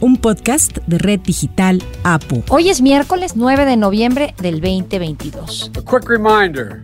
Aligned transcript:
un 0.00 0.16
podcast 0.16 0.78
de 0.86 0.98
Red 0.98 1.20
Digital 1.20 1.82
APO. 2.04 2.42
Hoy 2.48 2.70
es 2.70 2.80
miércoles 2.80 3.36
9 3.36 3.66
de 3.66 3.76
noviembre 3.76 4.34
del 4.40 4.60
2022. 4.60 5.70
quick 5.84 6.08
reminder. 6.08 6.80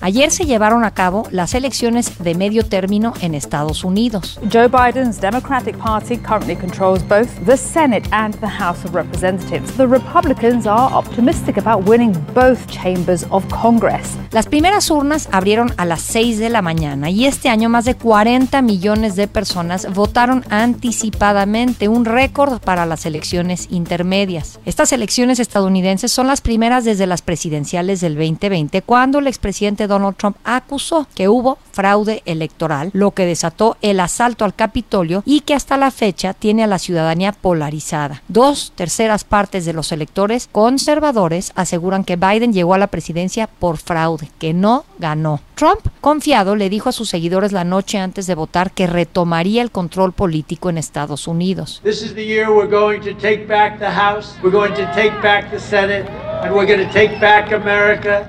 Ayer 0.00 0.30
se 0.30 0.44
llevaron 0.46 0.84
a 0.84 0.90
cabo 0.92 1.28
las 1.30 1.54
elecciones 1.54 2.18
de 2.18 2.34
medio 2.34 2.64
término 2.64 3.14
en 3.20 3.34
Estados 3.34 3.84
Unidos. 3.84 4.40
Joe 4.52 4.68
Biden's 4.68 5.20
Democratic 5.20 5.76
Party 5.76 6.16
currently 6.16 6.56
controls 6.56 7.02
both 7.08 7.28
the 7.46 7.56
Senate 7.56 8.08
and 8.10 8.34
the 8.40 8.48
House 8.48 8.84
of 8.84 8.94
Representatives. 8.94 9.70
The 9.76 9.86
Republicans 9.86 10.66
are 10.66 10.92
optimistic 10.92 11.56
about 11.56 11.88
winning 11.88 12.12
both 12.34 12.66
chambers 12.66 13.24
of 13.30 13.44
Congress. 13.48 14.16
Las 14.32 14.46
primeras 14.46 14.90
urnas 14.90 15.28
abrieron 15.32 15.72
a 15.76 15.84
las 15.84 16.00
6 16.02 16.38
de 16.38 16.50
la 16.50 16.62
mañana 16.62 17.10
y 17.10 17.26
este 17.26 17.48
año 17.48 17.68
más 17.68 17.84
de 17.84 17.94
40 17.94 18.62
millones 18.62 19.16
de 19.16 19.28
personas 19.28 19.92
votaron 19.92 20.44
anticipadamente, 20.50 21.88
un 21.88 22.04
récord 22.04 22.39
para 22.40 22.86
las 22.86 23.04
elecciones 23.04 23.68
intermedias. 23.70 24.60
Estas 24.64 24.94
elecciones 24.94 25.38
estadounidenses 25.40 26.10
son 26.10 26.26
las 26.26 26.40
primeras 26.40 26.86
desde 26.86 27.06
las 27.06 27.20
presidenciales 27.20 28.00
del 28.00 28.14
2020, 28.14 28.80
cuando 28.80 29.18
el 29.18 29.26
expresidente 29.26 29.86
Donald 29.86 30.16
Trump 30.16 30.38
acusó 30.42 31.06
que 31.14 31.28
hubo 31.28 31.58
fraude 31.70 32.22
electoral, 32.24 32.90
lo 32.94 33.10
que 33.10 33.26
desató 33.26 33.76
el 33.82 34.00
asalto 34.00 34.46
al 34.46 34.54
Capitolio 34.54 35.22
y 35.26 35.40
que 35.40 35.54
hasta 35.54 35.76
la 35.76 35.90
fecha 35.90 36.32
tiene 36.32 36.64
a 36.64 36.66
la 36.66 36.78
ciudadanía 36.78 37.32
polarizada. 37.32 38.22
Dos 38.28 38.72
terceras 38.74 39.24
partes 39.24 39.66
de 39.66 39.74
los 39.74 39.92
electores 39.92 40.48
conservadores 40.50 41.52
aseguran 41.56 42.04
que 42.04 42.16
Biden 42.16 42.54
llegó 42.54 42.72
a 42.72 42.78
la 42.78 42.86
presidencia 42.86 43.48
por 43.48 43.76
fraude, 43.76 44.30
que 44.38 44.54
no 44.54 44.86
ganó. 44.98 45.40
Trump, 45.56 45.80
confiado, 46.00 46.56
le 46.56 46.70
dijo 46.70 46.88
a 46.88 46.92
sus 46.92 47.10
seguidores 47.10 47.52
la 47.52 47.64
noche 47.64 47.98
antes 47.98 48.26
de 48.26 48.34
votar 48.34 48.70
que 48.70 48.86
retomaría 48.86 49.60
el 49.60 49.70
control 49.70 50.14
político 50.14 50.70
en 50.70 50.78
Estados 50.78 51.28
Unidos. 51.28 51.82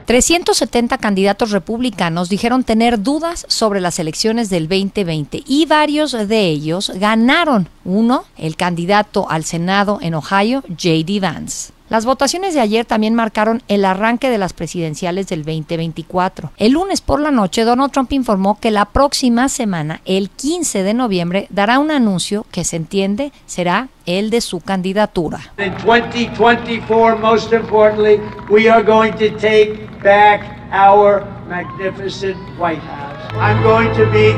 370 0.06 0.98
candidatos 0.98 1.52
republicanos 1.52 2.30
dijeron 2.30 2.64
tener 2.64 3.02
dudas 3.02 3.46
sobre 3.48 3.80
las 3.80 4.00
elecciones 4.00 4.50
del 4.50 4.68
2020 4.68 5.44
y 5.46 5.66
varios 5.66 6.12
de 6.12 6.46
ellos 6.48 6.92
ganaron. 6.96 7.70
Uno, 7.86 8.26
el 8.38 8.56
candidato 8.56 9.30
al 9.30 9.46
Senado 9.46 10.00
en 10.02 10.16
Ohio, 10.16 10.62
J.D. 10.68 11.20
Vance. 11.22 11.74
Las 11.92 12.06
votaciones 12.06 12.53
de 12.53 12.61
ayer 12.61 12.86
también 12.86 13.16
marcaron 13.16 13.64
el 13.67 13.84
arranque 13.84 14.30
de 14.30 14.38
las 14.38 14.53
presidenciales 14.53 15.28
del 15.28 15.44
2024. 15.44 16.53
El 16.56 16.72
lunes 16.72 17.02
por 17.02 17.20
la 17.20 17.31
noche, 17.31 17.66
Donald 17.66 17.92
Trump 17.92 18.14
informó 18.14 18.58
que 18.61 18.72
la 18.72 18.86
próxima 18.86 19.50
semana, 19.50 20.00
el 20.06 20.30
15 20.30 20.84
de 20.84 20.94
noviembre, 20.94 21.47
dará 21.50 21.80
un 21.80 21.92
anuncio 21.92 22.45
que 22.50 22.64
se 22.64 22.78
entiende 22.78 23.34
será 23.45 23.89
el 24.06 24.30
de 24.30 24.39
su 24.39 24.62
candidatura. 24.62 25.42
In 25.58 25.73
2024, 25.84 27.17
most 27.17 27.52
importantly, 27.52 28.22
we 28.50 28.69
are 28.69 28.81
going 28.81 29.12
to 29.16 29.30
take 29.38 29.75
back 30.02 30.44
our 30.72 31.25
magnificent 31.50 32.38
White 32.58 32.80
House. 32.84 33.34
I'm 33.34 33.62
going 33.64 33.94
to 33.97 34.06
be 34.14 34.31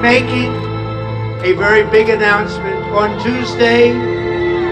making 0.00 0.50
a 1.44 1.52
very 1.52 1.84
big 1.90 2.08
announcement 2.08 2.82
on 2.94 3.22
Tuesday, 3.22 3.92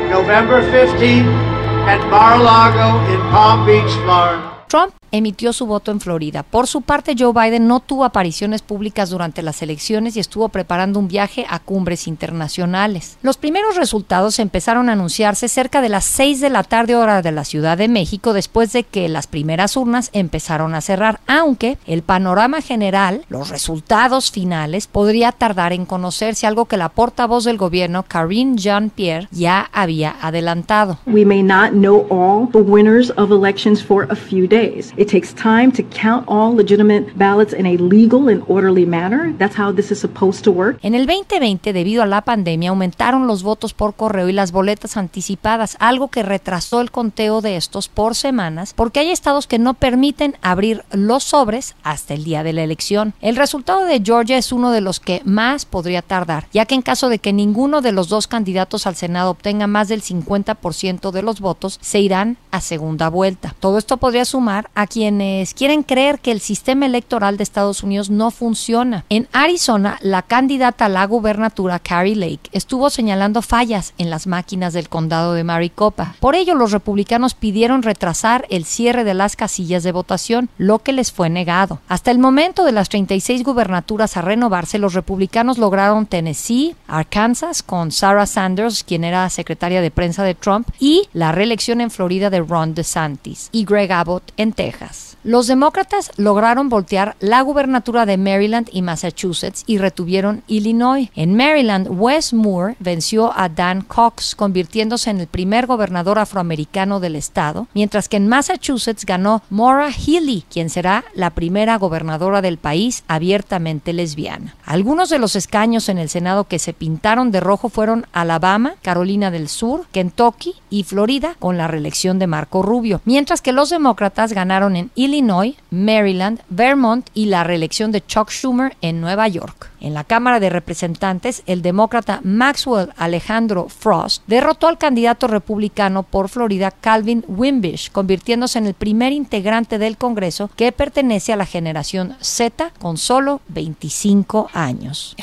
November 0.09 0.63
15th 0.73 1.52
at 1.87 2.01
Mar-a-Lago 2.11 3.13
in 3.13 3.21
Palm 3.31 3.67
Beach, 3.67 3.93
Florida. 4.05 4.65
Trump 4.69 5.02
emitió 5.13 5.53
su 5.53 5.67
voto 5.67 5.93
en 5.93 6.01
Florida. 6.01 6.43
Por 6.43 6.67
su 6.67 6.83
parte, 6.83 7.15
Joe 7.17 7.33
Biden 7.33 7.69
no 7.69 7.81
tuvo 7.81 8.05
apariciones 8.05 8.63
públicas 8.63 9.11
durante 9.11 9.43
las 9.43 9.63
elecciones 9.63 10.17
y 10.17 10.21
estuvo 10.21 10.49
preparando 10.49 10.99
un 10.99 11.09
viaje 11.09 11.47
a 11.49 11.59
cumbres 11.59 12.09
internacionales. 12.09 13.19
Los 13.23 13.37
primeros 13.37 13.77
resultados 13.77 14.39
empezaron 14.39 14.89
a 14.89 14.93
anunciarse 14.93 15.49
cerca 15.49 15.81
de 15.83 15.91
las 15.91 16.05
6 16.05 16.41
de 16.41 16.51
la 16.51 16.65
tarde 16.65 16.97
hora 16.97 17.23
de 17.23 17.33
la 17.33 17.45
Ciudad 17.45 17.79
de 17.79 17.89
México 17.89 18.33
después 18.33 18.73
de 18.73 18.85
que 18.85 19.09
las 19.09 19.27
primeras 19.27 19.77
urnas 19.77 20.11
empezaron 20.13 20.75
a 20.75 20.81
cerrar, 20.81 21.21
aunque 21.27 21.79
el 21.87 22.03
panorama 22.03 22.63
general, 22.63 23.25
los 23.29 23.51
resultados 23.51 24.31
finales, 24.31 24.87
podría 24.87 25.33
tardar 25.33 25.73
en 25.73 25.85
conocerse, 25.85 26.47
algo 26.47 26.65
que 26.65 26.77
la 26.77 26.89
portavoz 26.89 27.45
del 27.45 27.59
gobierno, 27.59 28.05
Karine 28.05 28.57
Jean-Pierre, 28.57 29.29
ya 29.31 29.69
había 29.73 30.17
adelantado. 30.23 30.99
We 31.07 31.25
may 31.25 31.43
not 31.43 31.73
know 31.73 32.07
all 32.11 32.49
the 32.51 32.59
winners 32.63 33.11
of 33.17 33.31
elections 33.31 33.83
for 33.85 34.07
a 34.11 34.17
few 34.17 34.47
days. 34.47 34.93
It 35.03 35.11
takes 35.11 35.35
time 35.35 35.73
to 35.73 35.83
count 35.83 36.29
all 36.29 36.55
legitimate 36.55 37.13
ballots 37.17 37.53
in 37.53 37.67
a 37.67 37.77
legal 37.77 38.29
and 38.29 38.45
orderly 38.47 38.87
manner. 38.87 39.35
That's 39.37 39.59
how 39.59 39.75
this 39.75 39.91
is 39.91 39.99
supposed 39.99 40.45
to 40.45 40.53
work. 40.53 40.79
En 40.81 40.95
el 40.95 41.07
2020, 41.07 41.73
debido 41.73 42.05
a 42.05 42.07
la 42.07 42.21
pandemia, 42.21 42.71
aumentaron 42.71 43.27
los 43.27 43.43
votos 43.43 43.75
por 43.75 43.95
correo 43.95 44.29
y 44.29 44.33
las 44.33 44.53
boletas 44.53 44.97
anticipadas, 44.97 45.77
algo 45.81 46.07
que 46.07 46.23
retrasó 46.23 46.81
el 46.81 46.93
conteo 46.93 47.41
de 47.41 47.57
estos 47.57 47.89
por 47.89 48.15
semanas, 48.15 48.75
porque 48.77 49.01
hay 49.01 49.11
estados 49.11 49.49
que 49.49 49.59
no 49.59 49.75
permiten 49.75 50.37
abrir 50.41 50.85
los 50.93 51.25
sobres 51.25 51.75
hasta 51.83 52.15
el 52.15 52.23
día 52.23 52.45
de 52.45 52.53
la 52.53 52.63
elección. 52.63 53.13
El 53.21 53.35
resultado 53.35 53.85
de 53.87 54.03
Georgia 54.05 54.39
es 54.39 54.53
uno 54.53 54.71
de 54.71 54.83
los 54.83 55.01
que 55.01 55.21
más 55.25 55.65
podría 55.65 56.03
tardar, 56.03 56.47
ya 56.53 56.65
que 56.65 56.77
en 56.77 56.83
caso 56.83 57.09
de 57.09 57.19
que 57.19 57.33
ninguno 57.33 57.81
de 57.81 57.91
los 57.91 58.09
dos 58.09 58.29
candidatos 58.29 58.87
al 58.87 58.95
Senado 58.95 59.31
obtenga 59.31 59.67
más 59.67 59.89
del 59.89 60.01
50% 60.01 61.11
de 61.11 61.23
los 61.23 61.41
votos, 61.41 61.81
se 61.83 61.99
irán 61.99 62.37
a 62.53 62.61
segunda 62.61 63.09
vuelta. 63.09 63.57
Todo 63.59 63.79
esto 63.79 63.97
podría 63.97 64.25
sumar 64.25 64.71
a 64.77 64.92
quienes 64.93 65.55
quieren 65.55 65.85
creer 65.85 66.19
que 66.19 66.33
el 66.33 66.41
sistema 66.41 66.85
electoral 66.85 67.39
de 67.39 67.45
Estados 67.45 67.83
Unidos 67.83 68.11
no 68.11 68.31
funciona. 68.31 69.07
En 69.09 69.27
Arizona, 69.33 69.99
la 70.03 70.21
candidata 70.21 70.85
a 70.85 70.91
la 70.91 71.07
gubernatura, 71.07 71.79
Carrie 71.79 72.15
Lake, 72.15 72.51
estuvo 72.53 72.91
señalando 72.91 73.41
fallas 73.41 73.95
en 73.97 74.11
las 74.11 74.27
máquinas 74.27 74.75
del 74.75 74.91
condado 74.91 75.33
de 75.33 75.45
Maricopa. 75.45 76.15
Por 76.21 76.35
ello, 76.35 76.55
los 76.55 76.73
republicanos 76.73 77.33
pidieron 77.33 77.83
retrasar 77.83 78.45
el 78.51 78.67
cierre 78.67 79.03
de 79.05 79.15
las 79.15 79.35
casillas 79.35 79.83
de 79.83 79.93
votación, 79.93 80.51
lo 80.59 80.81
que 80.81 80.93
les 80.93 81.11
fue 81.11 81.31
negado. 81.31 81.79
Hasta 81.89 82.11
el 82.11 82.19
momento 82.19 82.63
de 82.67 82.73
las 82.73 82.91
36 82.91 83.45
gubernaturas 83.45 84.19
a 84.19 84.21
renovarse, 84.21 84.79
los 84.79 84.93
republicanos 84.93 85.57
lograron 85.57 86.05
Tennessee, 86.05 86.77
Arkansas, 86.87 87.63
con 87.63 87.93
Sarah 87.93 88.27
Sanders, 88.27 88.85
quien 88.85 89.05
era 89.05 89.31
secretaria 89.31 89.81
de 89.81 89.91
prensa 89.91 90.23
de 90.23 90.35
Trump, 90.35 90.69
y 90.79 91.09
la 91.15 91.33
reelección 91.33 91.81
en 91.81 91.91
Florida 91.91 92.29
de 92.29 92.41
Ron 92.41 92.75
DeSantis, 92.75 93.49
y 93.53 93.65
Greg 93.65 93.91
Abbott 93.91 94.33
en 94.37 94.53
Texas. 94.53 94.82
Los 95.25 95.47
demócratas 95.47 96.11
lograron 96.17 96.69
voltear 96.69 97.15
la 97.21 97.41
gubernatura 97.43 98.07
de 98.07 98.17
Maryland 98.17 98.69
y 98.73 98.83
Massachusetts 98.83 99.63
y 99.67 99.79
retuvieron 99.79 100.43
Illinois. 100.49 101.11
En 101.15 101.37
Maryland, 101.37 101.87
Wes 101.91 102.33
Moore 102.33 102.75
venció 102.81 103.33
a 103.37 103.49
Dan 103.49 103.83
Cox, 103.83 104.35
convirtiéndose 104.35 105.11
en 105.11 105.21
el 105.21 105.29
primer 105.29 105.67
gobernador 105.67 106.19
afroamericano 106.19 106.99
del 106.99 107.15
estado, 107.15 107.69
mientras 107.73 108.09
que 108.09 108.17
en 108.17 108.27
Massachusetts 108.27 109.07
ganó 109.07 109.43
Maura 109.49 109.91
Healey, 109.91 110.45
quien 110.51 110.71
será 110.71 111.05
la 111.15 111.31
primera 111.31 111.79
gobernadora 111.79 112.43
del 112.43 112.59
país 112.59 113.05
abiertamente 113.07 113.93
lesbiana. 113.93 114.57
Algunos 114.65 115.09
de 115.09 115.21
los 115.21 115.37
escaños 115.37 115.89
en 115.89 115.99
el 115.99 116.09
Senado 116.09 116.45
que 116.45 116.59
se 116.59 116.73
pintaron 116.73 117.31
de 117.31 117.41
rojo 117.41 117.69
fueron 117.69 118.07
Alabama, 118.13 118.75
Carolina 118.83 119.31
del 119.31 119.49
Sur, 119.49 119.87
Kentucky 119.93 120.55
y 120.69 120.83
Florida, 120.83 121.37
con 121.39 121.57
la 121.57 121.69
reelección 121.69 122.19
de 122.19 122.27
Marco 122.27 122.63
Rubio, 122.63 123.01
mientras 123.05 123.41
que 123.41 123.53
los 123.53 123.71
demócratas 123.71 124.33
ganaron 124.33 124.72
en 124.77 124.91
Illinois, 124.95 125.57
Maryland, 125.71 126.41
Vermont 126.49 127.09
y 127.15 127.27
la 127.27 127.45
reelección 127.45 127.93
de 127.93 128.05
Chuck 128.05 128.31
Schumer 128.31 128.77
en 128.81 129.01
Nueva 129.01 129.29
York. 129.29 129.71
En 129.81 129.95
la 129.95 130.05
Cámara 130.05 130.39
de 130.39 130.51
Representantes, 130.51 131.43
el 131.47 131.63
demócrata 131.63 132.21
Maxwell 132.23 132.91
Alejandro 132.97 133.69
Frost 133.69 134.23
derrotó 134.27 134.69
al 134.69 134.79
candidato 134.79 135.27
republicano 135.27 136.05
por 136.05 136.29
Florida 136.29 136.71
Calvin 136.71 137.25
Wimbish, 137.27 137.91
convirtiéndose 137.91 138.59
en 138.59 138.67
el 138.67 138.75
primer 138.75 139.13
integrante 139.13 139.79
del 139.79 139.97
Congreso 139.97 140.51
que 140.55 140.73
pertenece 140.73 141.33
a 141.33 141.37
la 141.37 141.47
generación 141.47 142.17
Z 142.21 142.73
con 142.81 142.97
solo 142.97 143.41
25 143.49 144.51
años. 144.53 145.17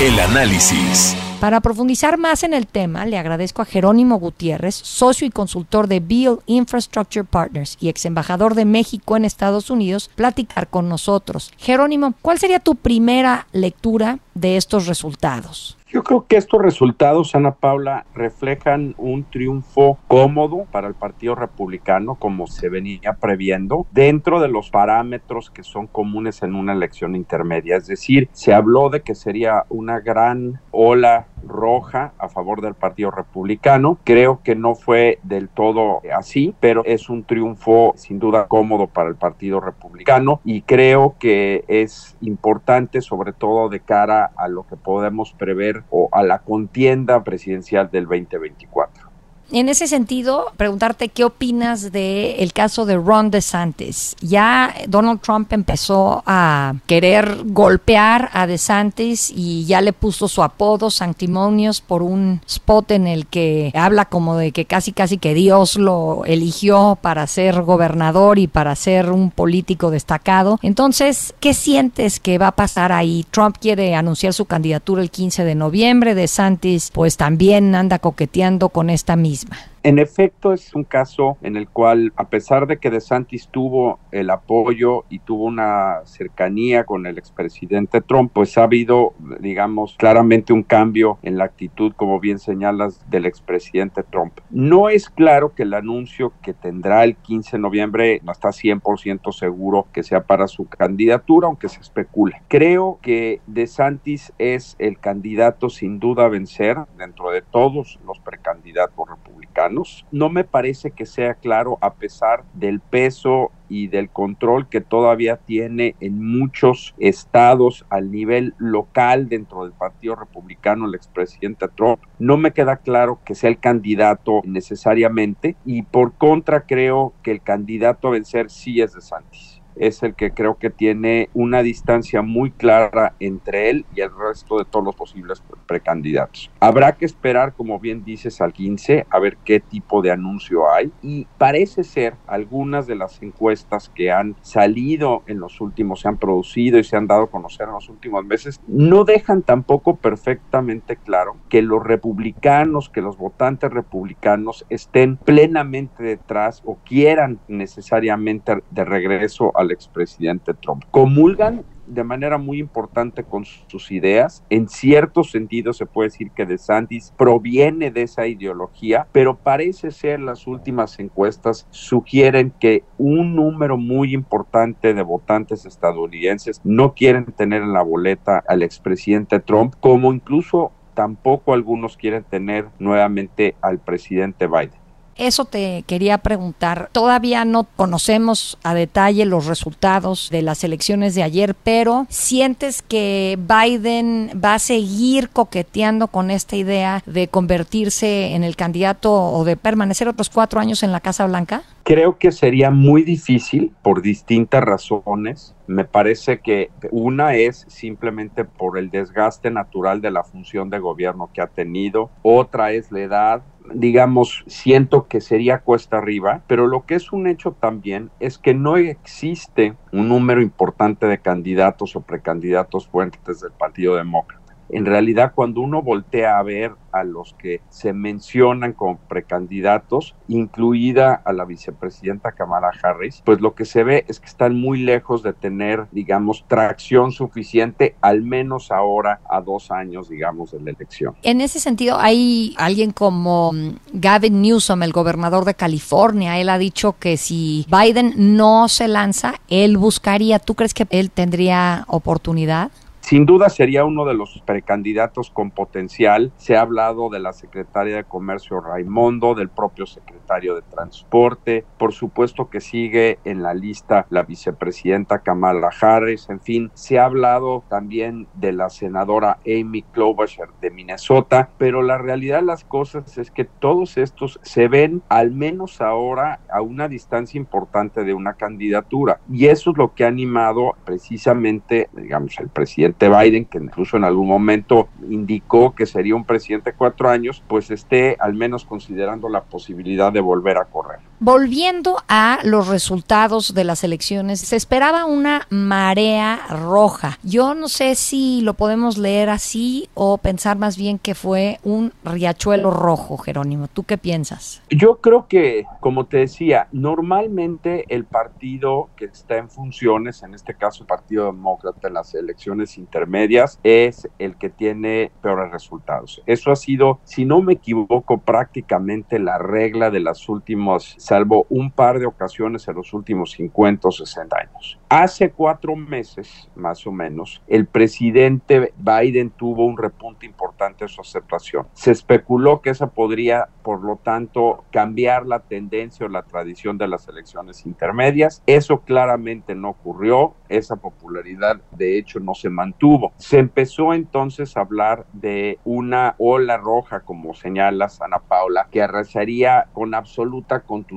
El 0.00 0.18
análisis. 0.18 1.16
Para 1.40 1.60
profundizar 1.60 2.18
más 2.18 2.42
en 2.42 2.52
el 2.52 2.66
tema, 2.66 3.06
le 3.06 3.16
agradezco 3.16 3.62
a 3.62 3.64
Jerónimo 3.64 4.16
Gutiérrez, 4.16 4.74
socio 4.74 5.24
y 5.24 5.30
consultor 5.30 5.86
de 5.86 6.00
Bill 6.00 6.38
Infrastructure 6.46 7.24
Partners 7.24 7.76
y 7.80 7.88
ex 7.88 8.04
embajador 8.04 8.56
de 8.56 8.64
México 8.64 9.16
en 9.16 9.24
Estados 9.24 9.70
Unidos, 9.70 10.10
platicar 10.16 10.68
con 10.68 10.88
nosotros. 10.88 11.52
Jerónimo, 11.58 12.14
¿cuál 12.22 12.40
sería 12.40 12.58
tu 12.58 12.74
primera 12.74 13.46
lectura 13.52 14.18
de 14.34 14.56
estos 14.56 14.86
resultados? 14.88 15.76
Yo 15.94 16.02
creo 16.02 16.26
que 16.26 16.36
estos 16.36 16.60
resultados, 16.60 17.36
Ana 17.36 17.54
Paula, 17.54 18.04
reflejan 18.16 18.96
un 18.98 19.30
triunfo 19.30 20.00
cómodo 20.08 20.66
para 20.72 20.88
el 20.88 20.94
Partido 20.94 21.36
Republicano, 21.36 22.16
como 22.16 22.48
se 22.48 22.68
venía 22.68 23.16
previendo, 23.20 23.86
dentro 23.92 24.40
de 24.40 24.48
los 24.48 24.70
parámetros 24.70 25.52
que 25.52 25.62
son 25.62 25.86
comunes 25.86 26.42
en 26.42 26.56
una 26.56 26.72
elección 26.72 27.14
intermedia. 27.14 27.76
Es 27.76 27.86
decir, 27.86 28.28
se 28.32 28.52
habló 28.52 28.90
de 28.90 29.02
que 29.02 29.14
sería 29.14 29.66
una 29.68 30.00
gran 30.00 30.60
ola 30.72 31.28
roja 31.48 32.12
a 32.18 32.28
favor 32.28 32.60
del 32.60 32.74
Partido 32.74 33.10
Republicano. 33.10 33.98
Creo 34.04 34.40
que 34.42 34.54
no 34.54 34.74
fue 34.74 35.18
del 35.22 35.48
todo 35.48 36.00
así, 36.16 36.54
pero 36.60 36.84
es 36.84 37.08
un 37.08 37.24
triunfo 37.24 37.92
sin 37.96 38.18
duda 38.18 38.46
cómodo 38.46 38.86
para 38.86 39.08
el 39.08 39.16
Partido 39.16 39.60
Republicano 39.60 40.40
y 40.44 40.62
creo 40.62 41.16
que 41.18 41.64
es 41.68 42.16
importante 42.20 43.00
sobre 43.00 43.32
todo 43.32 43.68
de 43.68 43.80
cara 43.80 44.30
a 44.36 44.48
lo 44.48 44.66
que 44.66 44.76
podemos 44.76 45.32
prever 45.32 45.84
o 45.90 46.08
a 46.12 46.22
la 46.22 46.40
contienda 46.40 47.22
presidencial 47.24 47.90
del 47.90 48.04
2024. 48.04 49.03
En 49.52 49.68
ese 49.68 49.86
sentido, 49.86 50.52
preguntarte 50.56 51.08
qué 51.10 51.24
opinas 51.24 51.92
del 51.92 52.34
el 52.38 52.52
caso 52.52 52.86
de 52.86 52.96
Ron 52.96 53.30
DeSantis. 53.30 54.16
Ya 54.20 54.74
Donald 54.88 55.20
Trump 55.20 55.52
empezó 55.52 56.22
a 56.26 56.74
querer 56.86 57.42
golpear 57.44 58.30
a 58.32 58.46
DeSantis 58.46 59.30
y 59.34 59.64
ya 59.66 59.80
le 59.80 59.92
puso 59.92 60.28
su 60.28 60.42
apodo 60.42 60.90
Sanctimonios 60.90 61.80
por 61.80 62.02
un 62.02 62.40
spot 62.46 62.92
en 62.92 63.06
el 63.06 63.26
que 63.26 63.70
habla 63.74 64.06
como 64.06 64.36
de 64.36 64.52
que 64.52 64.64
casi 64.64 64.92
casi 64.92 65.18
que 65.18 65.34
Dios 65.34 65.76
lo 65.76 66.24
eligió 66.24 66.98
para 67.00 67.26
ser 67.26 67.62
gobernador 67.62 68.38
y 68.38 68.46
para 68.46 68.74
ser 68.74 69.10
un 69.10 69.30
político 69.30 69.90
destacado. 69.90 70.58
Entonces, 70.62 71.34
¿qué 71.40 71.54
sientes 71.54 72.18
que 72.18 72.38
va 72.38 72.48
a 72.48 72.56
pasar 72.56 72.92
ahí? 72.92 73.26
Trump 73.30 73.56
quiere 73.60 73.94
anunciar 73.94 74.32
su 74.32 74.46
candidatura 74.46 75.02
el 75.02 75.10
15 75.10 75.44
de 75.44 75.54
noviembre, 75.54 76.14
DeSantis 76.14 76.90
pues 76.92 77.16
también 77.16 77.74
anda 77.74 77.98
coqueteando 77.98 78.70
con 78.70 78.90
esta 78.90 79.16
misma 79.16 79.43
próxima. 79.44 79.73
En 79.84 79.98
efecto, 79.98 80.54
es 80.54 80.74
un 80.74 80.84
caso 80.84 81.36
en 81.42 81.56
el 81.56 81.68
cual, 81.68 82.14
a 82.16 82.30
pesar 82.30 82.66
de 82.66 82.78
que 82.78 82.88
DeSantis 82.88 83.48
tuvo 83.48 83.98
el 84.12 84.30
apoyo 84.30 85.04
y 85.10 85.18
tuvo 85.18 85.44
una 85.44 86.00
cercanía 86.04 86.84
con 86.84 87.06
el 87.06 87.18
expresidente 87.18 88.00
Trump, 88.00 88.32
pues 88.32 88.56
ha 88.56 88.62
habido, 88.62 89.12
digamos, 89.40 89.94
claramente 89.98 90.54
un 90.54 90.62
cambio 90.62 91.18
en 91.22 91.36
la 91.36 91.44
actitud, 91.44 91.92
como 91.92 92.18
bien 92.18 92.38
señalas, 92.38 93.04
del 93.10 93.26
expresidente 93.26 94.02
Trump. 94.02 94.40
No 94.48 94.88
es 94.88 95.10
claro 95.10 95.54
que 95.54 95.64
el 95.64 95.74
anuncio 95.74 96.32
que 96.42 96.54
tendrá 96.54 97.04
el 97.04 97.16
15 97.16 97.58
de 97.58 97.60
noviembre 97.60 98.20
no 98.24 98.32
está 98.32 98.48
100% 98.48 99.32
seguro 99.32 99.86
que 99.92 100.02
sea 100.02 100.22
para 100.22 100.48
su 100.48 100.64
candidatura, 100.66 101.46
aunque 101.46 101.68
se 101.68 101.82
especula. 101.82 102.42
Creo 102.48 102.98
que 103.02 103.42
DeSantis 103.46 104.32
es 104.38 104.76
el 104.78 104.98
candidato 104.98 105.68
sin 105.68 105.98
duda 105.98 106.24
a 106.24 106.28
vencer 106.28 106.78
dentro 106.96 107.30
de 107.30 107.42
todos 107.42 108.00
los 108.06 108.18
precandidatos 108.20 109.06
republicanos 109.06 109.73
no 110.10 110.28
me 110.28 110.44
parece 110.44 110.90
que 110.90 111.06
sea 111.06 111.34
claro 111.34 111.78
a 111.80 111.94
pesar 111.94 112.44
del 112.54 112.80
peso 112.80 113.50
y 113.68 113.88
del 113.88 114.10
control 114.10 114.68
que 114.68 114.80
todavía 114.80 115.36
tiene 115.36 115.96
en 116.00 116.22
muchos 116.22 116.94
estados 116.98 117.84
al 117.88 118.10
nivel 118.10 118.54
local 118.58 119.28
dentro 119.28 119.64
del 119.64 119.72
Partido 119.72 120.14
Republicano 120.14 120.86
el 120.86 120.94
expresidente 120.94 121.66
Trump. 121.74 122.00
No 122.18 122.36
me 122.36 122.52
queda 122.52 122.76
claro 122.76 123.20
que 123.24 123.34
sea 123.34 123.50
el 123.50 123.58
candidato 123.58 124.42
necesariamente 124.44 125.56
y 125.64 125.82
por 125.82 126.12
contra 126.12 126.66
creo 126.66 127.14
que 127.22 127.30
el 127.30 127.42
candidato 127.42 128.08
a 128.08 128.12
vencer 128.12 128.50
sí 128.50 128.80
es 128.80 128.94
de 128.94 129.00
Santis 129.00 129.53
es 129.76 130.02
el 130.02 130.14
que 130.14 130.32
creo 130.32 130.56
que 130.56 130.70
tiene 130.70 131.28
una 131.34 131.62
distancia 131.62 132.22
muy 132.22 132.50
clara 132.50 133.14
entre 133.20 133.70
él 133.70 133.86
y 133.94 134.00
el 134.00 134.10
resto 134.16 134.58
de 134.58 134.64
todos 134.64 134.84
los 134.84 134.94
posibles 134.94 135.42
precandidatos. 135.66 136.50
Habrá 136.60 136.92
que 136.92 137.04
esperar, 137.04 137.54
como 137.54 137.78
bien 137.78 138.04
dices, 138.04 138.40
al 138.40 138.52
15 138.52 139.06
a 139.08 139.18
ver 139.18 139.36
qué 139.44 139.60
tipo 139.60 140.02
de 140.02 140.12
anuncio 140.12 140.70
hay 140.72 140.92
y 141.02 141.26
parece 141.38 141.84
ser 141.84 142.14
algunas 142.26 142.86
de 142.86 142.94
las 142.94 143.22
encuestas 143.22 143.90
que 143.94 144.10
han 144.10 144.36
salido 144.42 145.22
en 145.26 145.40
los 145.40 145.60
últimos, 145.60 146.00
se 146.00 146.08
han 146.08 146.18
producido 146.18 146.78
y 146.78 146.84
se 146.84 146.96
han 146.96 147.06
dado 147.06 147.24
a 147.24 147.30
conocer 147.30 147.66
en 147.66 147.74
los 147.74 147.88
últimos 147.88 148.24
meses, 148.24 148.60
no 148.66 149.04
dejan 149.04 149.42
tampoco 149.42 149.96
perfectamente 149.96 150.96
claro 150.96 151.36
que 151.48 151.62
los 151.62 151.84
republicanos, 151.84 152.88
que 152.88 153.00
los 153.00 153.16
votantes 153.16 153.72
republicanos 153.72 154.64
estén 154.68 155.16
plenamente 155.16 156.02
detrás 156.02 156.62
o 156.64 156.76
quieran 156.84 157.38
necesariamente 157.48 158.62
de 158.70 158.84
regreso 158.84 159.52
a 159.56 159.63
al 159.64 159.72
expresidente 159.72 160.54
Trump. 160.54 160.84
Comulgan 160.90 161.64
de 161.86 162.04
manera 162.04 162.38
muy 162.38 162.58
importante 162.58 163.24
con 163.24 163.44
sus 163.44 163.90
ideas. 163.90 164.44
En 164.50 164.68
cierto 164.68 165.24
sentido 165.24 165.72
se 165.72 165.86
puede 165.86 166.08
decir 166.08 166.30
que 166.30 166.46
DeSantis 166.46 167.12
proviene 167.16 167.90
de 167.90 168.02
esa 168.02 168.26
ideología, 168.26 169.06
pero 169.12 169.36
parece 169.36 169.90
ser 169.90 170.20
las 170.20 170.46
últimas 170.46 170.98
encuestas 170.98 171.66
sugieren 171.70 172.52
que 172.58 172.84
un 172.98 173.36
número 173.36 173.76
muy 173.76 174.14
importante 174.14 174.94
de 174.94 175.02
votantes 175.02 175.66
estadounidenses 175.66 176.60
no 176.64 176.94
quieren 176.94 177.26
tener 177.26 177.62
en 177.62 177.72
la 177.72 177.82
boleta 177.82 178.42
al 178.46 178.62
expresidente 178.62 179.40
Trump, 179.40 179.74
como 179.80 180.12
incluso 180.12 180.72
tampoco 180.94 181.52
algunos 181.54 181.96
quieren 181.96 182.24
tener 182.24 182.68
nuevamente 182.78 183.56
al 183.60 183.78
presidente 183.80 184.46
Biden. 184.46 184.83
Eso 185.16 185.44
te 185.44 185.84
quería 185.86 186.18
preguntar. 186.18 186.88
Todavía 186.92 187.44
no 187.44 187.64
conocemos 187.76 188.58
a 188.62 188.74
detalle 188.74 189.24
los 189.26 189.46
resultados 189.46 190.28
de 190.30 190.42
las 190.42 190.64
elecciones 190.64 191.14
de 191.14 191.22
ayer, 191.22 191.54
pero 191.54 192.06
¿sientes 192.08 192.82
que 192.82 193.38
Biden 193.38 194.40
va 194.44 194.54
a 194.54 194.58
seguir 194.58 195.30
coqueteando 195.30 196.08
con 196.08 196.30
esta 196.30 196.56
idea 196.56 197.02
de 197.06 197.28
convertirse 197.28 198.34
en 198.34 198.44
el 198.44 198.56
candidato 198.56 199.12
o 199.12 199.44
de 199.44 199.56
permanecer 199.56 200.08
otros 200.08 200.30
cuatro 200.30 200.60
años 200.60 200.82
en 200.82 200.92
la 200.92 201.00
Casa 201.00 201.26
Blanca? 201.26 201.62
Creo 201.84 202.18
que 202.18 202.32
sería 202.32 202.70
muy 202.70 203.02
difícil 203.02 203.72
por 203.82 204.00
distintas 204.00 204.64
razones. 204.64 205.54
Me 205.66 205.84
parece 205.84 206.40
que 206.40 206.70
una 206.90 207.34
es 207.34 207.66
simplemente 207.68 208.44
por 208.44 208.78
el 208.78 208.90
desgaste 208.90 209.50
natural 209.50 210.00
de 210.00 210.10
la 210.10 210.24
función 210.24 210.70
de 210.70 210.78
gobierno 210.78 211.30
que 211.32 211.42
ha 211.42 211.46
tenido, 211.46 212.10
otra 212.22 212.72
es 212.72 212.90
la 212.90 213.00
edad, 213.00 213.42
digamos, 213.72 214.44
siento 214.46 215.06
que 215.08 215.20
sería 215.20 215.60
cuesta 215.60 215.98
arriba, 215.98 216.42
pero 216.46 216.66
lo 216.66 216.84
que 216.84 216.94
es 216.96 217.12
un 217.12 217.26
hecho 217.26 217.52
también 217.52 218.10
es 218.20 218.38
que 218.38 218.54
no 218.54 218.76
existe 218.76 219.74
un 219.92 220.08
número 220.08 220.42
importante 220.42 221.06
de 221.06 221.18
candidatos 221.18 221.96
o 221.96 222.00
precandidatos 222.00 222.88
fuertes 222.88 223.40
del 223.40 223.52
Partido 223.52 223.96
Demócrata. 223.96 224.43
En 224.68 224.86
realidad, 224.86 225.32
cuando 225.34 225.60
uno 225.60 225.82
voltea 225.82 226.38
a 226.38 226.42
ver 226.42 226.72
a 226.92 227.04
los 227.04 227.34
que 227.34 227.60
se 227.68 227.92
mencionan 227.92 228.72
como 228.72 228.98
precandidatos, 228.98 230.14
incluida 230.28 231.14
a 231.24 231.32
la 231.32 231.44
vicepresidenta 231.44 232.32
Kamala 232.32 232.70
Harris, 232.82 233.22
pues 233.24 233.40
lo 233.40 233.54
que 233.54 233.64
se 233.64 233.82
ve 233.82 234.04
es 234.08 234.20
que 234.20 234.26
están 234.26 234.54
muy 234.54 234.82
lejos 234.82 235.22
de 235.22 235.32
tener, 235.32 235.86
digamos, 235.90 236.44
tracción 236.46 237.10
suficiente, 237.10 237.96
al 238.00 238.22
menos 238.22 238.70
ahora 238.70 239.20
a 239.28 239.40
dos 239.40 239.70
años, 239.70 240.08
digamos, 240.08 240.52
de 240.52 240.60
la 240.60 240.70
elección. 240.70 241.16
En 241.22 241.40
ese 241.40 241.58
sentido, 241.58 241.98
hay 241.98 242.54
alguien 242.58 242.92
como 242.92 243.52
mm, 243.52 243.76
Gavin 243.92 244.40
Newsom, 244.40 244.82
el 244.82 244.92
gobernador 244.92 245.44
de 245.44 245.54
California, 245.54 246.38
él 246.38 246.48
ha 246.48 246.58
dicho 246.58 246.94
que 246.98 247.16
si 247.16 247.66
Biden 247.68 248.36
no 248.36 248.68
se 248.68 248.88
lanza, 248.88 249.34
él 249.48 249.76
buscaría, 249.76 250.38
¿tú 250.38 250.54
crees 250.54 250.74
que 250.74 250.86
él 250.90 251.10
tendría 251.10 251.84
oportunidad? 251.88 252.70
Sin 253.04 253.26
duda 253.26 253.50
sería 253.50 253.84
uno 253.84 254.06
de 254.06 254.14
los 254.14 254.42
precandidatos 254.46 255.28
con 255.28 255.50
potencial. 255.50 256.32
Se 256.38 256.56
ha 256.56 256.62
hablado 256.62 257.10
de 257.10 257.20
la 257.20 257.34
secretaria 257.34 257.96
de 257.96 258.04
Comercio 258.04 258.62
Raimondo, 258.62 259.34
del 259.34 259.50
propio 259.50 259.84
secretario 259.84 260.54
de 260.54 260.62
Transporte, 260.62 261.66
por 261.76 261.92
supuesto 261.92 262.48
que 262.48 262.62
sigue 262.62 263.18
en 263.26 263.42
la 263.42 263.52
lista 263.52 264.06
la 264.08 264.22
vicepresidenta 264.22 265.18
Kamala 265.18 265.68
Harris, 265.78 266.30
en 266.30 266.40
fin, 266.40 266.70
se 266.72 266.98
ha 266.98 267.04
hablado 267.04 267.62
también 267.68 268.26
de 268.36 268.52
la 268.52 268.70
senadora 268.70 269.38
Amy 269.46 269.82
Klobuchar 269.82 270.48
de 270.62 270.70
Minnesota, 270.70 271.50
pero 271.58 271.82
la 271.82 271.98
realidad 271.98 272.40
de 272.40 272.46
las 272.46 272.64
cosas 272.64 273.18
es 273.18 273.30
que 273.30 273.44
todos 273.44 273.98
estos 273.98 274.40
se 274.42 274.66
ven 274.66 275.02
al 275.10 275.30
menos 275.30 275.82
ahora 275.82 276.40
a 276.50 276.62
una 276.62 276.88
distancia 276.88 277.36
importante 277.36 278.02
de 278.02 278.14
una 278.14 278.32
candidatura. 278.32 279.20
Y 279.30 279.48
eso 279.48 279.72
es 279.72 279.76
lo 279.76 279.92
que 279.92 280.04
ha 280.04 280.08
animado 280.08 280.74
precisamente, 280.86 281.90
digamos, 281.92 282.38
el 282.38 282.48
presidente 282.48 282.93
Biden, 283.00 283.44
que 283.44 283.58
incluso 283.58 283.96
en 283.96 284.04
algún 284.04 284.28
momento 284.28 284.88
indicó 285.08 285.74
que 285.74 285.86
sería 285.86 286.14
un 286.14 286.24
presidente 286.24 286.70
de 286.70 286.76
cuatro 286.76 287.08
años, 287.10 287.42
pues 287.46 287.70
esté 287.70 288.16
al 288.20 288.34
menos 288.34 288.64
considerando 288.64 289.28
la 289.28 289.42
posibilidad 289.42 290.12
de 290.12 290.20
volver 290.20 290.58
a 290.58 290.64
correr. 290.64 291.00
Volviendo 291.20 291.96
a 292.08 292.40
los 292.42 292.68
resultados 292.68 293.54
de 293.54 293.64
las 293.64 293.84
elecciones, 293.84 294.40
se 294.40 294.56
esperaba 294.56 295.04
una 295.04 295.46
marea 295.48 296.40
roja. 296.48 297.18
Yo 297.22 297.54
no 297.54 297.68
sé 297.68 297.94
si 297.94 298.40
lo 298.42 298.54
podemos 298.54 298.98
leer 298.98 299.30
así 299.30 299.88
o 299.94 300.18
pensar 300.18 300.58
más 300.58 300.76
bien 300.76 300.98
que 300.98 301.14
fue 301.14 301.60
un 301.62 301.92
riachuelo 302.04 302.70
rojo, 302.70 303.16
Jerónimo. 303.16 303.68
¿Tú 303.68 303.84
qué 303.84 303.96
piensas? 303.96 304.60
Yo 304.70 304.96
creo 304.96 305.26
que, 305.28 305.64
como 305.80 306.06
te 306.06 306.18
decía, 306.18 306.68
normalmente 306.72 307.84
el 307.88 308.04
partido 308.04 308.90
que 308.96 309.06
está 309.06 309.36
en 309.38 309.48
funciones, 309.48 310.22
en 310.22 310.34
este 310.34 310.54
caso 310.54 310.82
el 310.82 310.88
Partido 310.88 311.26
Demócrata 311.26 311.88
en 311.88 311.94
las 311.94 312.14
elecciones 312.14 312.76
intermedias, 312.76 313.58
es 313.62 314.08
el 314.18 314.36
que 314.36 314.50
tiene 314.50 315.12
peores 315.22 315.52
resultados. 315.52 316.22
Eso 316.26 316.50
ha 316.50 316.56
sido, 316.56 316.98
si 317.04 317.24
no 317.24 317.40
me 317.40 317.54
equivoco, 317.54 318.18
prácticamente 318.18 319.18
la 319.18 319.38
regla 319.38 319.90
de 319.90 320.00
las 320.00 320.28
últimas 320.28 320.96
salvo 321.04 321.46
un 321.50 321.70
par 321.70 321.98
de 321.98 322.06
ocasiones 322.06 322.66
en 322.66 322.76
los 322.76 322.94
últimos 322.94 323.32
50 323.32 323.88
o 323.88 323.92
60 323.92 324.36
años. 324.38 324.78
Hace 324.88 325.30
cuatro 325.30 325.76
meses, 325.76 326.48
más 326.54 326.86
o 326.86 326.92
menos, 326.92 327.42
el 327.46 327.66
presidente 327.66 328.72
Biden 328.78 329.30
tuvo 329.30 329.66
un 329.66 329.76
repunte 329.76 330.24
importante 330.24 330.84
en 330.84 330.88
su 330.88 331.02
aceptación. 331.02 331.66
Se 331.74 331.90
especuló 331.90 332.62
que 332.62 332.70
esa 332.70 332.86
podría, 332.86 333.48
por 333.62 333.84
lo 333.84 333.96
tanto, 333.96 334.64
cambiar 334.70 335.26
la 335.26 335.40
tendencia 335.40 336.06
o 336.06 336.08
la 336.08 336.22
tradición 336.22 336.78
de 336.78 336.88
las 336.88 337.06
elecciones 337.06 337.66
intermedias. 337.66 338.42
Eso 338.46 338.80
claramente 338.80 339.54
no 339.54 339.70
ocurrió. 339.70 340.34
Esa 340.48 340.76
popularidad, 340.76 341.60
de 341.72 341.98
hecho, 341.98 342.18
no 342.18 342.34
se 342.34 342.48
mantuvo. 342.48 343.12
Se 343.18 343.38
empezó 343.38 343.92
entonces 343.92 344.56
a 344.56 344.60
hablar 344.60 345.04
de 345.12 345.58
una 345.64 346.14
ola 346.18 346.56
roja, 346.56 347.00
como 347.00 347.34
señala 347.34 347.88
Ana 348.00 348.20
Paula, 348.20 348.68
que 348.70 348.82
arrasaría 348.82 349.66
con 349.72 349.94
absoluta 349.94 350.60
contundencia 350.60 350.93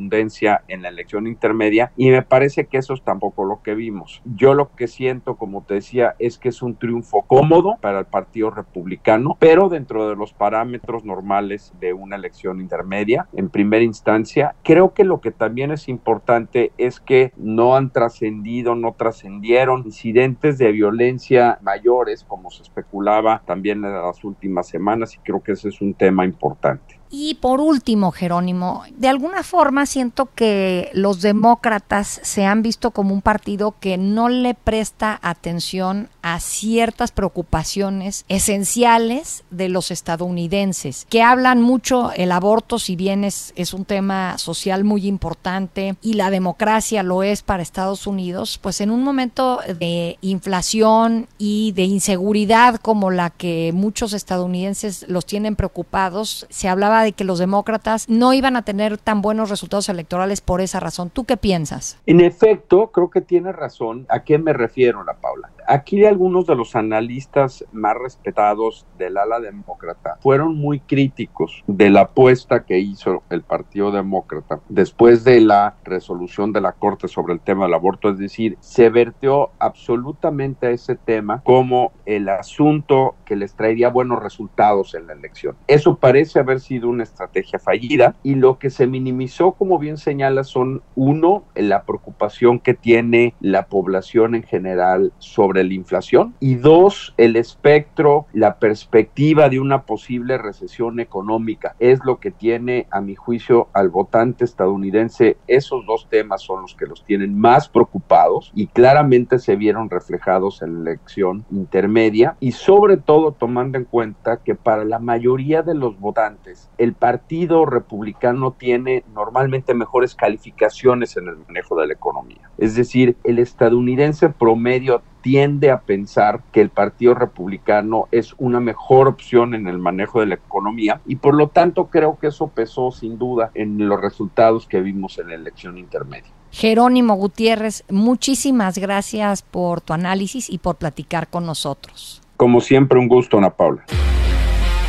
en 0.68 0.82
la 0.82 0.89
elección 0.89 1.27
intermedia 1.27 1.92
y 1.98 2.10
me 2.10 2.22
parece 2.22 2.66
que 2.68 2.77
eso 2.77 2.94
es 2.94 3.01
tampoco 3.01 3.46
lo 3.46 3.62
que 3.62 3.75
vimos. 3.75 4.22
Yo 4.25 4.54
lo 4.54 4.75
que 4.75 4.88
siento, 4.88 5.36
como 5.36 5.63
te 5.63 5.75
decía, 5.75 6.16
es 6.20 6.38
que 6.38 6.50
es 6.50 6.62
un 6.62 6.75
triunfo 6.75 7.24
cómodo 7.24 7.77
para 7.82 8.00
el 8.00 8.06
Partido 8.06 8.51
Republicano, 8.51 9.36
pero 9.39 9.70
dentro 9.70 10.08
de 10.08 10.16
los 10.16 10.34
parámetros 10.34 11.04
normales 11.04 11.74
de 11.80 11.94
una 11.94 12.16
elección 12.16 12.62
intermedia, 12.62 13.27
en 13.34 13.50
primera 13.50 13.84
instancia, 13.84 14.56
creo 14.63 14.94
que 14.94 15.04
lo 15.04 15.20
que 15.20 15.32
también 15.32 15.72
es 15.72 15.88
importante 15.88 16.72
es 16.77 17.00
que 17.00 17.32
no 17.36 17.75
han 17.75 17.92
trascendido, 17.92 18.75
no 18.75 18.94
trascendieron 18.94 19.84
incidentes 19.86 20.58
de 20.58 20.72
violencia 20.72 21.60
mayores, 21.62 22.24
como 22.24 22.51
se 22.51 22.63
especulaba 22.63 23.42
también 23.46 23.84
en 23.84 23.94
las 23.94 24.24
últimas 24.24 24.68
semanas, 24.68 25.16
y 25.16 25.20
creo 25.20 25.42
que 25.42 25.54
ese 25.54 25.70
es 25.70 25.82
un 25.82 25.94
tema 25.94 26.25
importante. 26.25 27.00
Y 27.10 27.36
por 27.36 27.62
último, 27.62 28.12
Jerónimo, 28.12 28.84
de 28.96 29.08
alguna 29.08 29.44
forma 29.44 29.86
siento 29.86 30.30
que 30.36 30.90
los 30.94 31.22
demócratas 31.22 32.20
se 32.24 32.46
han 32.46 32.62
visto 32.62 32.92
como 32.92 33.14
un 33.14 33.22
partido 33.22 33.76
que 33.80 33.98
no 33.98 34.28
le 34.30 34.54
presta 34.54 35.20
atención 35.22 36.10
a 36.22 36.40
ciertas 36.40 37.12
preocupaciones 37.12 38.26
esenciales 38.28 39.46
de 39.50 39.70
los 39.70 39.92
estadounidenses, 39.92 41.06
que 41.10 41.22
hablan 41.22 41.62
mucho 41.62 42.12
el 42.12 42.32
aborto, 42.32 42.80
si 42.80 42.96
bien 42.98 43.24
es, 43.24 43.54
es 43.56 43.74
un 43.74 43.86
tema 43.86 44.38
social 44.38 44.84
muy 44.84 45.08
importante 45.08 45.96
y 46.02 46.14
la 46.14 46.30
democracia 46.30 47.04
lo 47.04 47.24
es 47.24 47.42
para 47.44 47.64
Estados 47.64 48.08
Unidos, 48.08 48.60
pues 48.62 48.82
en 48.82 48.92
un 48.92 49.04
momento 49.04 49.60
de 49.80 50.18
inflación 50.22 51.28
y 51.38 51.72
de 51.72 51.84
inseguridad 51.84 52.76
como 52.76 53.12
la 53.12 53.30
que 53.30 53.72
muchos 53.74 54.14
estadounidenses 54.14 55.06
los 55.08 55.26
tienen 55.26 55.56
preocupados, 55.56 56.46
se 56.50 56.68
hablaba 56.68 56.97
de 57.04 57.13
que 57.13 57.24
los 57.24 57.39
demócratas 57.39 58.08
no 58.10 58.34
iban 58.34 58.56
a 58.56 58.63
tener 58.63 58.98
tan 58.98 59.22
buenos 59.22 59.50
resultados 59.50 59.89
electorales 59.89 60.42
por 60.42 60.62
esa 60.62 60.80
razón. 60.80 61.10
¿Tú 61.10 61.25
qué 61.25 61.38
piensas? 61.38 61.98
En 62.06 62.22
efecto, 62.22 62.92
creo 62.92 63.10
que 63.10 63.22
tiene 63.22 63.51
razón. 63.51 64.06
¿A 64.10 64.24
qué 64.24 64.38
me 64.38 64.54
refiero, 64.54 65.04
la 65.04 65.13
Paula? 65.13 65.50
Aquí 65.70 66.06
algunos 66.06 66.48
de 66.48 66.56
los 66.56 66.78
analistas 66.78 67.66
más 67.74 67.94
respetados 67.98 68.88
del 68.98 69.18
ala 69.18 69.42
demócrata 69.42 70.18
fueron 70.22 70.56
muy 70.56 70.80
críticos 70.80 71.62
de 71.68 71.90
la 71.90 72.02
apuesta 72.04 72.64
que 72.64 72.80
hizo 72.80 73.24
el 73.30 73.42
Partido 73.42 73.92
Demócrata 73.92 74.62
después 74.70 75.26
de 75.26 75.42
la 75.42 75.76
resolución 75.84 76.54
de 76.54 76.62
la 76.62 76.72
Corte 76.72 77.10
sobre 77.10 77.34
el 77.34 77.42
tema 77.42 77.66
del 77.66 77.74
aborto, 77.74 78.10
es 78.10 78.18
decir, 78.18 78.58
se 78.62 78.90
vertió 78.90 79.50
absolutamente 79.60 80.68
a 80.68 80.72
ese 80.72 80.96
tema 80.96 81.42
como 81.44 81.92
el 82.06 82.30
asunto 82.30 83.16
que 83.26 83.36
les 83.36 83.54
traería 83.54 83.90
buenos 83.90 84.24
resultados 84.24 84.96
en 84.96 85.08
la 85.08 85.14
elección. 85.14 85.58
Eso 85.68 85.98
parece 85.98 86.40
haber 86.40 86.62
sido 86.62 86.88
una 86.88 87.04
estrategia 87.04 87.60
fallida 87.60 88.16
y 88.24 88.36
lo 88.36 88.58
que 88.58 88.70
se 88.70 88.88
minimizó, 88.88 89.52
como 89.52 89.80
bien 89.80 89.98
señala, 89.98 90.46
son 90.46 90.82
uno, 90.96 91.44
la 91.56 91.84
preocupación 91.84 92.60
que 92.60 92.74
tiene 92.74 93.34
la 93.42 93.68
población 93.68 94.36
en 94.36 94.44
general 94.44 95.12
sobre 95.18 95.57
la 95.64 95.74
inflación 95.74 96.36
y 96.40 96.56
dos, 96.56 97.14
el 97.18 97.36
espectro, 97.36 98.26
la 98.34 98.60
perspectiva 98.60 99.50
de 99.50 99.60
una 99.60 99.84
posible 99.84 100.38
recesión 100.38 101.00
económica. 101.00 101.76
Es 101.80 102.00
lo 102.04 102.20
que 102.20 102.32
tiene, 102.32 102.88
a 102.92 103.02
mi 103.02 103.16
juicio, 103.16 103.70
al 103.74 103.90
votante 103.90 104.46
estadounidense. 104.46 105.38
Esos 105.48 105.86
dos 105.86 106.08
temas 106.10 106.42
son 106.42 106.62
los 106.62 106.76
que 106.76 106.86
los 106.86 107.04
tienen 107.04 107.38
más 107.38 107.70
preocupados 107.70 108.52
y 108.56 108.68
claramente 108.68 109.40
se 109.40 109.56
vieron 109.56 109.90
reflejados 109.90 110.62
en 110.62 110.84
la 110.84 110.92
elección 110.92 111.46
intermedia 111.52 112.38
y 112.40 112.52
sobre 112.52 112.98
todo 112.98 113.32
tomando 113.32 113.78
en 113.78 113.86
cuenta 113.86 114.38
que 114.38 114.56
para 114.56 114.86
la 114.86 115.00
mayoría 115.00 115.62
de 115.62 115.76
los 115.76 116.00
votantes 116.00 116.70
el 116.78 116.94
Partido 116.94 117.66
Republicano 117.66 118.52
tiene 118.52 119.04
normalmente 119.14 119.74
mejores 119.74 120.16
calificaciones 120.16 121.18
en 121.18 121.28
el 121.28 121.38
manejo 121.38 121.80
de 121.80 121.88
la 121.88 121.94
economía. 121.94 122.50
Es 122.58 122.76
decir, 122.76 123.18
el 123.24 123.40
estadounidense 123.40 124.30
promedio 124.30 125.02
tiende 125.28 125.72
a 125.72 125.82
pensar 125.82 126.42
que 126.54 126.62
el 126.62 126.70
Partido 126.70 127.14
Republicano 127.14 128.08
es 128.12 128.34
una 128.38 128.62
mejor 128.62 129.10
opción 129.10 129.56
en 129.56 129.68
el 129.68 129.78
manejo 129.78 130.22
de 130.22 130.28
la 130.28 130.36
economía 130.36 131.02
y 131.06 131.18
por 131.18 131.36
lo 131.36 131.50
tanto 131.50 131.88
creo 131.88 132.18
que 132.18 132.28
eso 132.28 132.48
pesó 132.48 132.92
sin 132.94 133.18
duda 133.18 133.52
en 133.54 133.90
los 133.90 134.00
resultados 134.00 134.68
que 134.68 134.80
vimos 134.80 135.20
en 135.20 135.28
la 135.28 135.36
elección 135.36 135.78
intermedia. 135.78 136.32
Jerónimo 136.52 137.16
Gutiérrez, 137.16 137.84
muchísimas 137.90 138.78
gracias 138.78 139.42
por 139.42 139.82
tu 139.82 139.92
análisis 139.92 140.50
y 140.50 140.60
por 140.60 140.78
platicar 140.78 141.28
con 141.28 141.46
nosotros. 141.46 142.22
Como 142.38 142.62
siempre, 142.62 142.98
un 142.98 143.10
gusto, 143.10 143.38
Ana 143.38 143.50
Paula. 143.50 143.84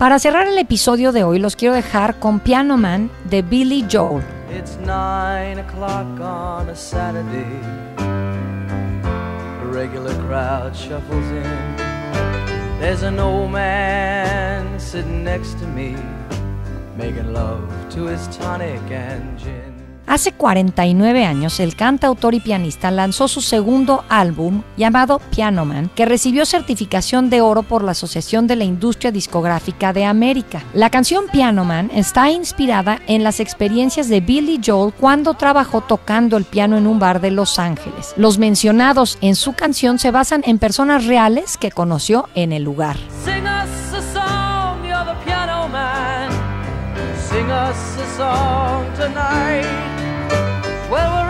Para 0.00 0.18
cerrar 0.18 0.48
el 0.48 0.56
episodio 0.56 1.12
de 1.12 1.24
hoy 1.24 1.38
los 1.38 1.56
quiero 1.56 1.74
dejar 1.74 2.18
con 2.18 2.40
Piano 2.40 2.78
Man 2.78 3.10
de 3.24 3.42
Billy 3.42 3.84
Joel. 3.86 4.24
It's 4.50 4.78
nine 4.78 5.58
o'clock 5.58 6.06
on 6.18 6.70
a 6.70 6.74
Saturday. 6.74 7.44
A 7.98 9.66
regular 9.66 10.14
crowd 10.26 10.74
shuffles 10.74 11.26
in. 11.26 11.76
There's 12.80 13.02
an 13.02 13.18
old 13.18 13.50
man 13.50 14.80
sitting 14.80 15.22
next 15.22 15.58
to 15.58 15.66
me, 15.66 15.94
making 16.96 17.34
love 17.34 17.68
to 17.90 18.06
his 18.06 18.26
tonic 18.38 18.80
and 18.90 19.38
gin. 19.38 19.69
Hace 20.10 20.32
49 20.32 21.24
años, 21.24 21.60
el 21.60 21.76
cantautor 21.76 22.34
y 22.34 22.40
pianista 22.40 22.90
lanzó 22.90 23.28
su 23.28 23.40
segundo 23.40 24.04
álbum 24.08 24.64
llamado 24.76 25.20
Piano 25.30 25.64
Man, 25.64 25.88
que 25.94 26.04
recibió 26.04 26.44
certificación 26.44 27.30
de 27.30 27.40
oro 27.42 27.62
por 27.62 27.84
la 27.84 27.92
Asociación 27.92 28.48
de 28.48 28.56
la 28.56 28.64
Industria 28.64 29.12
Discográfica 29.12 29.92
de 29.92 30.04
América. 30.04 30.64
La 30.74 30.90
canción 30.90 31.26
Piano 31.30 31.64
Man 31.64 31.92
está 31.94 32.28
inspirada 32.28 32.98
en 33.06 33.22
las 33.22 33.38
experiencias 33.38 34.08
de 34.08 34.20
Billy 34.20 34.60
Joel 34.66 34.92
cuando 34.98 35.34
trabajó 35.34 35.80
tocando 35.80 36.36
el 36.36 36.44
piano 36.44 36.76
en 36.76 36.88
un 36.88 36.98
bar 36.98 37.20
de 37.20 37.30
Los 37.30 37.60
Ángeles. 37.60 38.12
Los 38.16 38.36
mencionados 38.36 39.16
en 39.20 39.36
su 39.36 39.52
canción 39.52 40.00
se 40.00 40.10
basan 40.10 40.42
en 40.44 40.58
personas 40.58 41.06
reales 41.06 41.56
que 41.56 41.70
conoció 41.70 42.28
en 42.34 42.52
el 42.52 42.64
lugar. 42.64 42.96
The 50.90 51.29